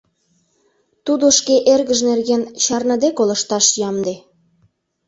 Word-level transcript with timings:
Тудо 1.05 1.25
шке 1.37 1.55
эргыж 1.73 1.99
нерген 2.09 2.41
чарныде 2.63 3.09
колышташ 3.17 3.65
ямде. 3.89 4.15